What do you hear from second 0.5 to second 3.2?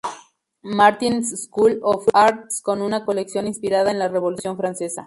Martin's School of Arts, con una